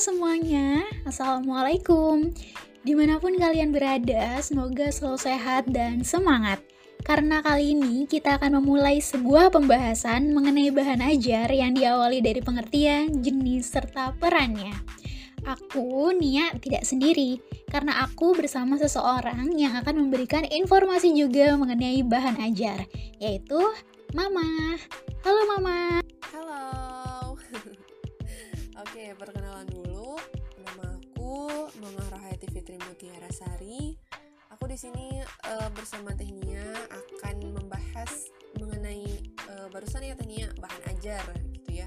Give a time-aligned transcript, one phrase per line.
[0.00, 2.32] semuanya, Assalamualaikum
[2.80, 6.64] Di mana pun kalian berada, semoga selalu sehat dan semangat
[7.04, 13.20] Karena kali ini kita akan memulai sebuah pembahasan mengenai bahan ajar yang diawali dari pengertian,
[13.20, 14.72] jenis, serta perannya
[15.44, 17.36] Aku, Nia, tidak sendiri
[17.68, 22.84] karena aku bersama seseorang yang akan memberikan informasi juga mengenai bahan ajar,
[23.22, 23.56] yaitu
[24.12, 24.76] Mama.
[25.24, 26.04] Halo Mama.
[26.34, 26.60] Halo.
[28.80, 29.89] Oke, perkenalan dulu.
[31.30, 33.94] Aku Mama Rahayati Fitri Mutiara Sari.
[34.50, 36.58] Aku di sini uh, bersama Tehnia
[36.90, 41.22] akan membahas mengenai uh, barusan ya Tehnia bahan ajar
[41.54, 41.86] gitu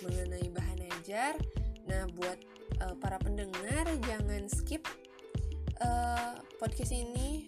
[0.00, 1.36] Mengenai bahan ajar.
[1.84, 2.40] Nah, buat
[2.80, 4.88] uh, para pendengar jangan skip
[5.84, 7.44] uh, podcast ini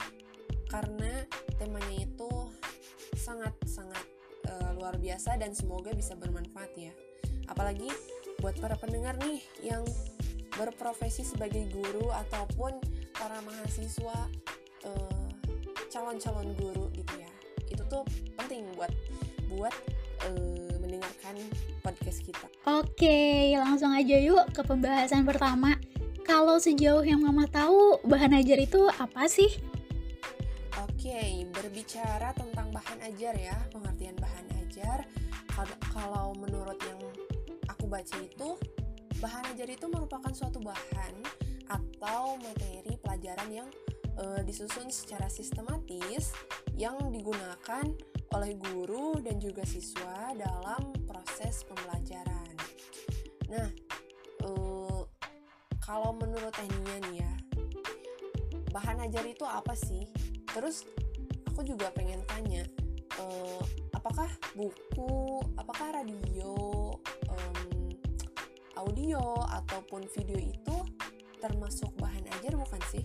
[0.69, 1.25] karena
[1.57, 2.53] temanya itu
[3.17, 4.05] sangat-sangat
[4.45, 6.93] uh, luar biasa dan semoga bisa bermanfaat ya.
[7.49, 7.89] Apalagi
[8.45, 9.89] buat para pendengar nih yang
[10.61, 12.77] berprofesi sebagai guru ataupun
[13.17, 14.29] para mahasiswa
[14.85, 17.31] calon calon-calon guru gitu ya.
[17.73, 18.05] Itu tuh
[18.37, 18.93] penting buat
[19.49, 19.75] buat
[20.29, 21.41] uh, mendengarkan
[21.81, 22.47] podcast kita.
[22.69, 25.81] Oke, langsung aja yuk ke pembahasan pertama.
[26.29, 29.51] Kalau sejauh yang Mama tahu, bahan ajar itu apa sih?
[30.87, 35.03] Oke, berbicara tentang bahan ajar ya, pengertian bahan ajar.
[35.91, 37.03] Kalau menurut yang
[37.67, 38.55] aku baca itu,
[39.21, 41.15] bahan ajar itu merupakan suatu bahan
[41.71, 43.69] atau materi pelajaran yang
[44.19, 46.35] e, disusun secara sistematis
[46.75, 47.85] yang digunakan
[48.35, 52.57] oleh guru dan juga siswa dalam proses pembelajaran.
[53.53, 53.69] Nah,
[54.43, 54.51] e,
[55.85, 57.33] kalau menurut Enia nih ya,
[58.75, 60.09] bahan ajar itu apa sih?
[60.51, 60.83] terus
[61.47, 62.67] aku juga pengen tanya
[63.23, 63.63] uh,
[63.95, 64.27] apakah
[64.59, 66.55] buku apakah radio
[67.31, 67.90] um,
[68.81, 69.21] audio
[69.61, 70.77] ataupun video itu
[71.41, 73.05] termasuk bahan ajar bukan sih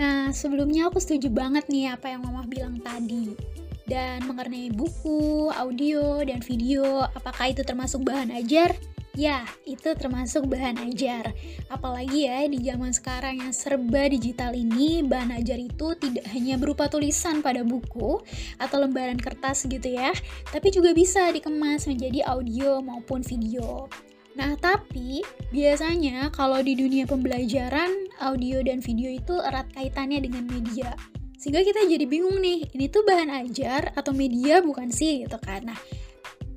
[0.00, 3.36] Nah, sebelumnya aku setuju banget nih apa yang Mama bilang tadi.
[3.84, 8.72] Dan mengenai buku, audio, dan video, apakah itu termasuk bahan ajar?
[9.20, 11.36] Ya, itu termasuk bahan ajar.
[11.68, 16.88] Apalagi ya di zaman sekarang yang serba digital ini, bahan ajar itu tidak hanya berupa
[16.88, 18.16] tulisan pada buku
[18.56, 20.16] atau lembaran kertas gitu ya,
[20.48, 23.92] tapi juga bisa dikemas menjadi audio maupun video.
[24.40, 25.20] Nah, tapi
[25.52, 27.92] biasanya kalau di dunia pembelajaran,
[28.24, 30.96] audio dan video itu erat kaitannya dengan media.
[31.36, 35.68] Sehingga kita jadi bingung nih, ini tuh bahan ajar atau media bukan sih gitu kan.
[35.68, 35.80] Nah,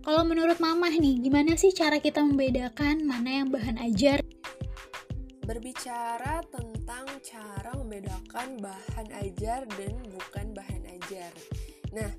[0.04, 4.20] kalau menurut Mama nih, gimana sih cara kita membedakan mana yang bahan ajar?
[5.48, 11.32] Berbicara tentang cara membedakan bahan ajar dan bukan bahan ajar.
[11.96, 12.12] Nah,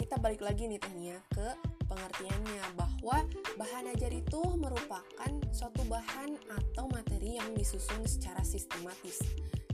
[0.00, 1.48] kita balik lagi nih Tania ke
[1.84, 3.28] pengertiannya bahwa
[3.60, 9.20] bahan ajar itu merupakan suatu bahan atau materi yang disusun secara sistematis.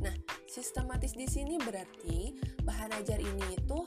[0.03, 0.15] Nah,
[0.51, 2.35] sistematis di sini berarti
[2.67, 3.87] bahan ajar ini itu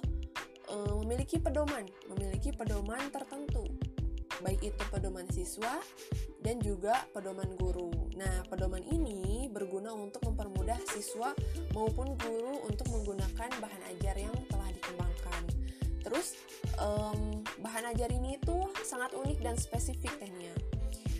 [0.69, 3.65] uh, memiliki pedoman, memiliki pedoman tertentu,
[4.39, 5.81] baik itu pedoman siswa
[6.39, 7.91] dan juga pedoman guru.
[8.15, 11.35] Nah, pedoman ini berguna untuk mempermudah siswa
[11.75, 15.43] maupun guru untuk menggunakan bahan ajar yang telah dikembangkan.
[15.99, 16.39] Terus,
[16.79, 20.55] um, bahan ajar ini itu sangat unik dan spesifik tehnya.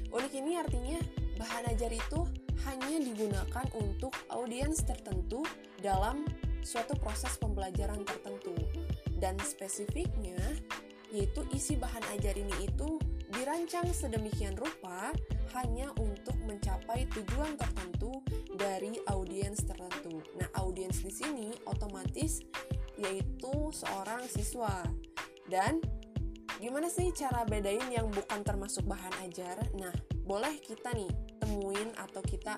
[0.09, 0.99] Unik ini artinya
[1.38, 2.25] bahan ajar itu
[2.67, 5.43] hanya digunakan untuk audiens tertentu
[5.79, 6.27] dalam
[6.59, 8.48] suatu proses pembelajaran tertentu
[9.19, 10.40] dan spesifiknya
[11.09, 15.13] yaitu isi bahan ajar ini itu dirancang sedemikian rupa
[15.57, 18.22] hanya untuk mencapai tujuan tertentu
[18.57, 20.22] dari audiens tertentu.
[20.38, 22.41] Nah, audiens di sini otomatis
[22.97, 24.85] yaitu seorang siswa.
[25.50, 25.81] Dan
[26.62, 29.57] gimana sih cara bedain yang bukan termasuk bahan ajar?
[29.78, 29.94] Nah,
[30.25, 31.09] boleh kita nih
[31.41, 32.53] temuin atau kita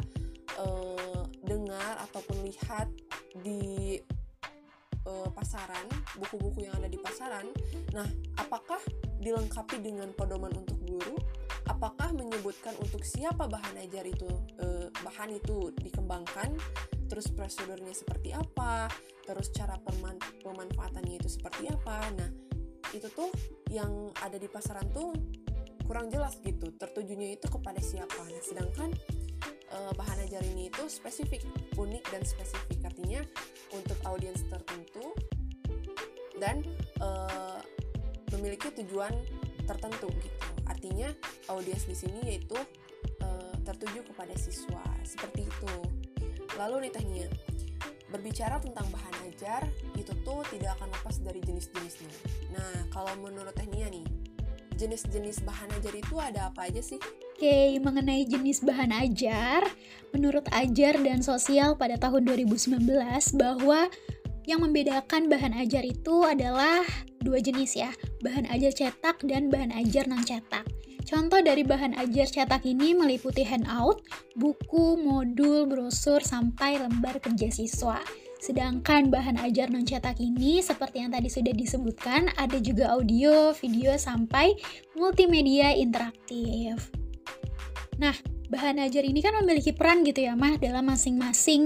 [0.60, 2.92] uh, dengar ataupun lihat
[3.40, 3.96] di
[5.12, 5.84] uh, pasaran,
[6.16, 7.52] buku-buku yang ada di pasaran.
[7.92, 8.08] Nah,
[8.40, 8.80] apakah
[9.19, 11.19] dilengkapi dengan pedoman untuk guru?
[11.68, 14.28] Apakah menyebutkan untuk siapa bahan ajar itu
[14.63, 16.56] uh, bahan itu dikembangkan?
[17.12, 18.88] Terus prosedurnya seperti apa?
[19.28, 19.75] Terus cara
[20.42, 22.07] pemanfaatannya itu seperti apa?
[22.16, 22.31] Nah,
[22.96, 23.30] itu tuh
[23.68, 25.12] yang ada di pasaran tuh
[25.86, 26.72] kurang jelas gitu.
[26.80, 28.24] Tertujunya itu kepada siapa?
[28.24, 28.90] Nah, sedangkan
[29.73, 31.44] uh, bahan ajar ini itu spesifik,
[31.75, 32.79] unik dan spesifik.
[32.88, 33.21] Artinya
[33.75, 35.15] untuk audiens tertentu
[36.39, 36.63] dan
[37.00, 37.59] uh,
[38.38, 39.13] memiliki tujuan
[39.65, 40.50] tertentu gitu.
[40.68, 41.09] Artinya
[41.51, 42.57] audiens di sini yaitu
[43.23, 45.73] uh, tertuju kepada siswa seperti itu.
[46.59, 47.27] Lalu nih tehnya
[48.12, 49.63] berbicara tentang bahan ajar
[49.95, 52.12] itu tuh tidak akan lepas dari jenis-jenisnya.
[52.51, 54.03] Nah, kalau menurut Tehnia nih,
[54.75, 57.00] jenis-jenis bahan ajar itu ada apa aja sih?
[57.42, 59.66] Oke, mengenai jenis bahan ajar,
[60.14, 62.86] menurut Ajar dan Sosial pada tahun 2019
[63.34, 63.90] bahwa
[64.46, 66.86] yang membedakan bahan ajar itu adalah
[67.18, 67.90] dua jenis ya,
[68.22, 70.70] bahan ajar cetak dan bahan ajar non cetak.
[71.02, 74.06] Contoh dari bahan ajar cetak ini meliputi handout,
[74.38, 77.98] buku, modul, brosur, sampai lembar kerja siswa.
[78.38, 83.98] Sedangkan bahan ajar non cetak ini seperti yang tadi sudah disebutkan, ada juga audio, video,
[83.98, 84.54] sampai
[84.94, 87.00] multimedia interaktif.
[88.01, 88.18] Nah,
[88.50, 91.62] bahan ajar ini kan memiliki peran gitu ya mah dalam masing-masing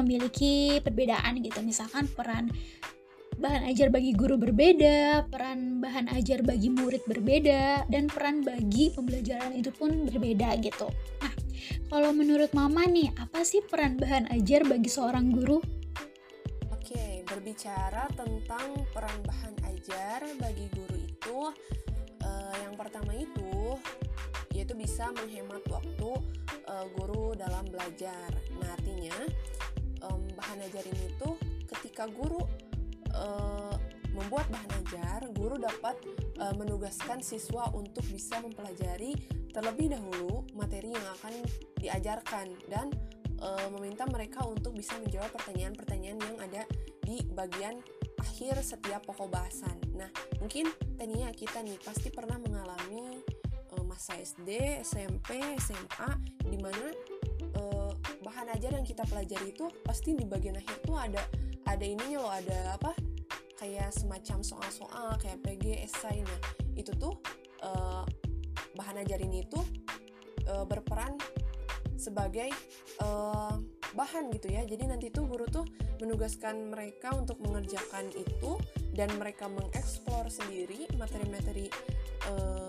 [0.00, 2.48] memiliki perbedaan gitu misalkan peran
[3.38, 9.54] bahan ajar bagi guru berbeda, peran bahan ajar bagi murid berbeda, dan peran bagi pembelajaran
[9.54, 10.90] itu pun berbeda gitu.
[11.22, 11.32] Nah,
[11.86, 15.62] kalau menurut Mama nih, apa sih peran bahan ajar bagi seorang guru?
[16.74, 21.38] Oke, berbicara tentang peran bahan ajar bagi guru itu,
[22.26, 23.78] eh, yang pertama itu
[24.58, 26.10] yaitu bisa menghemat waktu
[26.66, 28.34] uh, guru dalam belajar.
[28.58, 29.14] Nah, artinya
[30.02, 31.38] um, bahan ajar ini tuh
[31.70, 32.42] ketika guru
[33.14, 33.76] uh,
[34.10, 35.94] membuat bahan ajar, guru dapat
[36.42, 39.14] uh, menugaskan siswa untuk bisa mempelajari
[39.54, 41.34] terlebih dahulu materi yang akan
[41.78, 42.90] diajarkan dan
[43.38, 46.62] uh, meminta mereka untuk bisa menjawab pertanyaan-pertanyaan yang ada
[47.06, 47.78] di bagian
[48.18, 49.78] akhir setiap pokok bahasan.
[49.94, 50.10] Nah,
[50.42, 50.68] mungkin
[50.98, 53.07] Tania kita nih pasti pernah mengalami
[53.98, 56.10] masa SD, SMP, SMA
[56.46, 56.86] di mana
[57.58, 57.90] uh,
[58.22, 61.18] bahan ajar yang kita pelajari itu pasti di bagian akhir tuh ada
[61.66, 62.94] ada ininya loh, ada apa?
[63.58, 66.22] kayak semacam soal-soal kayak PG, esai.
[66.22, 66.40] Nah,
[66.78, 67.18] itu tuh
[67.66, 68.06] uh,
[68.78, 69.66] bahan ajar ini tuh
[70.46, 71.18] uh, berperan
[71.98, 72.54] sebagai
[73.02, 73.58] uh,
[73.98, 74.62] bahan gitu ya.
[74.62, 75.66] Jadi nanti tuh guru tuh
[75.98, 78.62] menugaskan mereka untuk mengerjakan itu
[78.94, 81.66] dan mereka mengeksplor sendiri materi-materi
[82.30, 82.67] uh,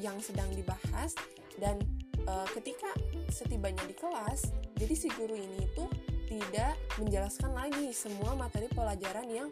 [0.00, 1.12] yang sedang dibahas
[1.60, 1.76] dan
[2.24, 2.88] uh, ketika
[3.28, 4.48] setibanya di kelas
[4.80, 5.88] jadi si guru ini tuh
[6.30, 9.48] tidak menjelaskan lagi semua materi pelajaran yang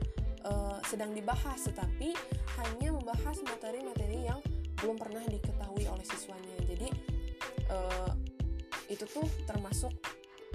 [0.47, 2.15] uh, sedang dibahas tetapi
[2.63, 4.39] hanya membahas materi-materi yang
[4.79, 6.57] belum pernah diketahui oleh siswanya.
[6.63, 6.89] Jadi
[7.71, 8.13] uh,
[8.87, 9.91] itu tuh termasuk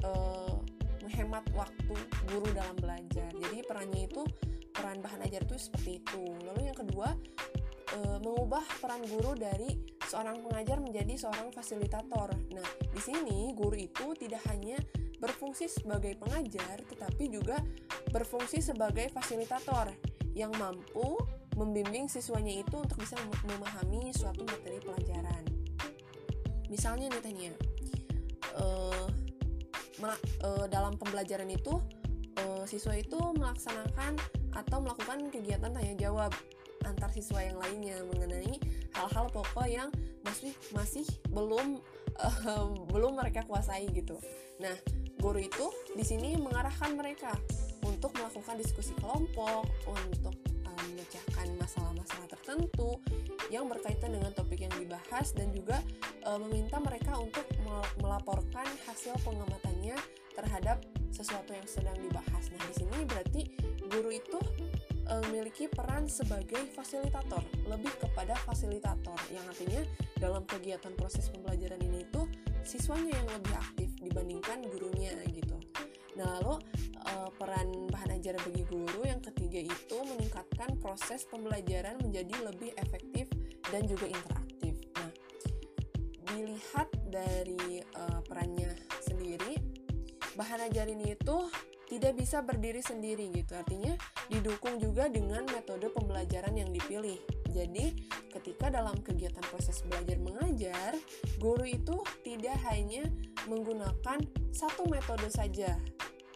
[0.07, 0.57] uh,
[1.04, 1.96] menghemat waktu
[2.31, 3.30] guru dalam belajar.
[3.36, 4.24] Jadi perannya itu
[4.72, 6.24] peran bahan ajar itu seperti itu.
[6.48, 7.12] Lalu yang kedua
[7.94, 9.69] e, mengubah peran guru dari
[10.04, 12.34] seorang pengajar menjadi seorang fasilitator.
[12.54, 14.78] Nah, di sini guru itu tidak hanya
[15.22, 17.56] berfungsi sebagai pengajar, tetapi juga
[18.12, 19.94] berfungsi sebagai fasilitator
[20.36, 21.16] yang mampu
[21.56, 25.44] membimbing siswanya itu untuk bisa memahami suatu materi pelajaran.
[26.68, 27.54] Misalnya nih Tania,
[28.57, 29.07] uh,
[30.44, 31.78] uh, dalam pembelajaran itu
[32.42, 34.18] uh, siswa itu melaksanakan
[34.57, 36.34] atau melakukan kegiatan tanya jawab
[36.86, 38.60] antar siswa yang lainnya mengenai
[38.94, 39.90] hal-hal pokok yang
[40.24, 41.82] masih masih belum
[42.20, 44.20] uh, belum mereka kuasai gitu.
[44.62, 44.76] Nah,
[45.20, 47.34] guru itu di sini mengarahkan mereka
[47.84, 53.00] untuk melakukan diskusi kelompok, untuk um, memecahkan masalah-masalah tertentu
[53.52, 55.84] yang berkaitan dengan topik yang dibahas dan juga
[56.24, 57.44] uh, meminta mereka untuk
[58.00, 59.98] melaporkan hasil pengamatannya
[60.34, 60.82] terhadap
[61.14, 62.50] sesuatu yang sedang dibahas.
[62.50, 63.42] Nah, di sini berarti
[63.92, 64.40] guru itu
[64.74, 64.83] Eh,
[65.28, 69.84] memiliki peran sebagai fasilitator, lebih kepada fasilitator yang artinya
[70.16, 72.22] dalam kegiatan proses pembelajaran ini itu
[72.63, 75.60] siswanya yang lebih aktif dibandingkan gurunya gitu.
[76.16, 76.62] Nah, lalu
[77.10, 83.25] uh, peran bahan ajar bagi guru yang ketiga itu meningkatkan proses pembelajaran menjadi lebih efektif
[83.74, 84.77] dan juga interaktif.
[84.96, 85.12] Nah,
[86.32, 89.58] dilihat dari uh, perannya sendiri,
[90.38, 91.38] bahan ajar ini itu
[91.94, 93.54] tidak bisa berdiri sendiri gitu.
[93.54, 93.94] Artinya
[94.26, 97.22] didukung juga dengan metode pembelajaran yang dipilih.
[97.54, 100.98] Jadi, ketika dalam kegiatan proses belajar mengajar,
[101.38, 103.06] guru itu tidak hanya
[103.46, 105.78] menggunakan satu metode saja.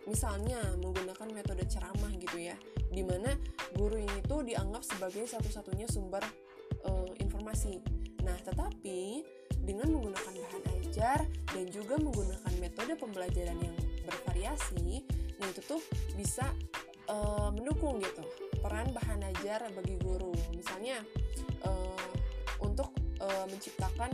[0.05, 2.53] Misalnya menggunakan metode ceramah gitu ya,
[2.93, 3.33] di mana
[3.73, 6.21] guru ini tuh dianggap sebagai satu-satunya sumber
[6.85, 7.81] uh, informasi.
[8.21, 9.25] Nah, tetapi
[9.65, 13.75] dengan menggunakan bahan ajar dan juga menggunakan metode pembelajaran yang
[14.07, 15.03] bervariasi,
[15.37, 15.81] nah itu tuh
[16.17, 16.45] bisa
[17.09, 18.23] uh, mendukung gitu
[18.61, 20.33] peran bahan ajar bagi guru.
[20.53, 21.01] Misalnya
[21.65, 22.11] uh,
[22.61, 22.91] untuk
[23.21, 24.11] uh, menciptakan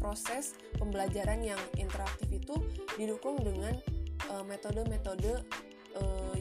[0.00, 2.56] proses pembelajaran yang interaktif itu
[2.96, 3.76] didukung dengan
[4.46, 5.42] metode-metode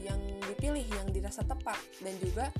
[0.05, 2.53] yang dipilih yang dirasa tepat dan juga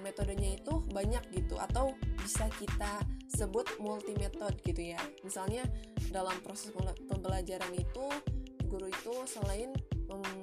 [0.00, 5.00] metodenya itu banyak gitu atau bisa kita sebut multi metode gitu ya.
[5.22, 5.62] Misalnya
[6.10, 6.74] dalam proses
[7.06, 8.06] pembelajaran itu
[8.66, 9.70] guru itu selain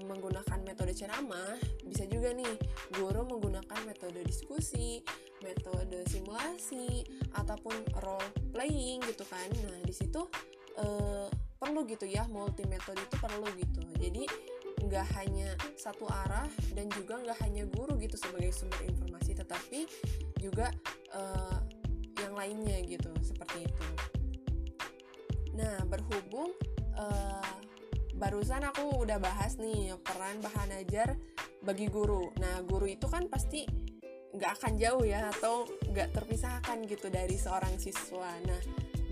[0.06, 2.54] menggunakan metode ceramah, bisa juga nih
[2.96, 5.02] guru menggunakan metode diskusi,
[5.44, 7.04] metode simulasi
[7.36, 9.50] ataupun role playing gitu kan.
[9.68, 10.26] Nah di situ
[10.80, 11.28] uh,
[11.60, 13.82] perlu gitu ya multi metode itu perlu gitu.
[14.00, 14.24] Jadi
[14.84, 19.88] nggak hanya satu arah dan juga nggak hanya guru gitu sebagai sumber informasi tetapi
[20.44, 20.68] juga
[21.16, 21.60] uh,
[22.20, 23.88] yang lainnya gitu seperti itu.
[25.56, 26.52] Nah berhubung
[27.00, 27.58] uh,
[28.18, 31.18] barusan aku udah bahas nih peran bahan ajar
[31.66, 33.66] bagi guru nah guru itu kan pasti
[34.34, 38.62] nggak akan jauh ya atau nggak terpisahkan gitu dari seorang siswa nah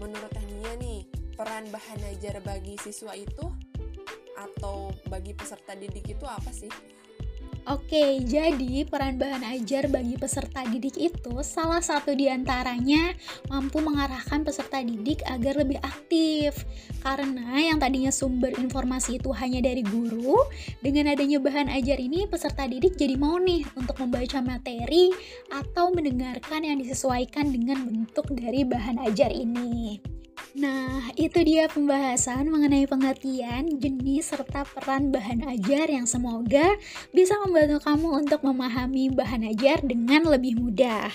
[0.01, 1.05] menurut Tania nih
[1.37, 3.45] peran bahan ajar bagi siswa itu
[4.41, 6.71] atau bagi peserta didik itu apa sih?
[7.69, 13.13] Oke, jadi peran bahan ajar bagi peserta didik itu salah satu di antaranya
[13.53, 16.65] mampu mengarahkan peserta didik agar lebih aktif.
[17.05, 20.41] Karena yang tadinya sumber informasi itu hanya dari guru,
[20.81, 25.13] dengan adanya bahan ajar ini peserta didik jadi mau nih untuk membaca materi
[25.53, 30.01] atau mendengarkan yang disesuaikan dengan bentuk dari bahan ajar ini.
[30.51, 36.75] Nah, itu dia pembahasan mengenai pengertian, jenis, serta peran bahan ajar yang semoga
[37.15, 41.07] bisa membantu kamu untuk memahami bahan ajar dengan lebih mudah.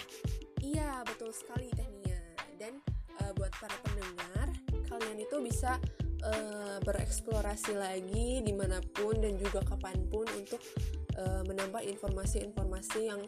[0.64, 2.20] Iya, betul sekali Tania.
[2.56, 2.80] Dan
[3.20, 4.48] uh, buat para pendengar,
[4.88, 5.76] kalian itu bisa
[6.24, 10.60] uh, bereksplorasi lagi di mana pun dan juga kapan pun untuk
[11.20, 13.20] uh, menambah informasi-informasi yang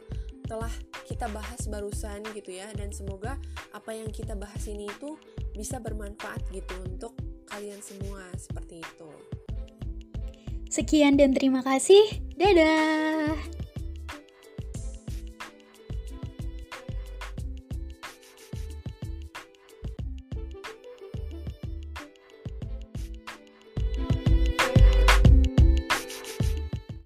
[0.48, 0.72] telah
[1.04, 3.36] kita bahas barusan gitu ya dan semoga
[3.76, 5.20] apa yang kita bahas ini itu
[5.52, 7.12] bisa bermanfaat gitu untuk
[7.46, 9.10] kalian semua seperti itu.
[10.68, 12.20] Sekian dan terima kasih.
[12.36, 13.36] Dadah.